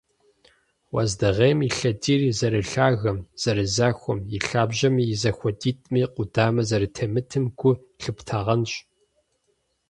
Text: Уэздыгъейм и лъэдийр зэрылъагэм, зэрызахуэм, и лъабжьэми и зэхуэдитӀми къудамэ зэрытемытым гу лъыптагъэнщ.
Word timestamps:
Уэздыгъейм 0.93 1.59
и 1.67 1.69
лъэдийр 1.77 2.21
зэрылъагэм, 2.37 3.17
зэрызахуэм, 3.41 4.19
и 4.37 4.39
лъабжьэми 4.45 5.03
и 5.13 5.15
зэхуэдитӀми 5.21 6.01
къудамэ 6.13 6.61
зэрытемытым 6.69 7.45
гу 7.59 7.71
лъыптагъэнщ. 8.01 8.71